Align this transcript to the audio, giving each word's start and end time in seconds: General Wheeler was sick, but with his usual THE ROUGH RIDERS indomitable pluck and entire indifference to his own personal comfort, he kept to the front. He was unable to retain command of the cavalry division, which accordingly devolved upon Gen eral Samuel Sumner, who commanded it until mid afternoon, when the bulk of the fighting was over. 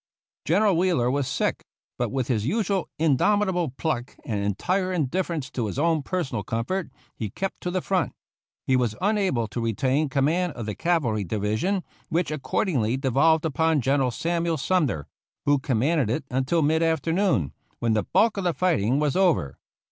General 0.45 0.75
Wheeler 0.75 1.11
was 1.11 1.27
sick, 1.27 1.63
but 1.99 2.09
with 2.09 2.27
his 2.27 2.43
usual 2.43 2.65
THE 2.65 2.73
ROUGH 2.73 2.85
RIDERS 2.87 3.11
indomitable 3.11 3.69
pluck 3.77 4.17
and 4.25 4.43
entire 4.43 4.91
indifference 4.91 5.51
to 5.51 5.67
his 5.67 5.77
own 5.77 6.01
personal 6.01 6.41
comfort, 6.43 6.89
he 7.15 7.29
kept 7.29 7.61
to 7.61 7.69
the 7.69 7.83
front. 7.83 8.13
He 8.65 8.75
was 8.75 8.95
unable 8.99 9.47
to 9.49 9.61
retain 9.61 10.09
command 10.09 10.53
of 10.53 10.65
the 10.65 10.73
cavalry 10.73 11.23
division, 11.23 11.83
which 12.09 12.31
accordingly 12.31 12.97
devolved 12.97 13.45
upon 13.45 13.79
Gen 13.81 13.99
eral 13.99 14.11
Samuel 14.11 14.57
Sumner, 14.57 15.05
who 15.45 15.59
commanded 15.59 16.09
it 16.09 16.23
until 16.31 16.63
mid 16.63 16.81
afternoon, 16.81 17.53
when 17.77 17.93
the 17.93 18.01
bulk 18.11 18.37
of 18.37 18.43
the 18.43 18.55
fighting 18.55 18.97
was 18.99 19.15
over. 19.15 19.59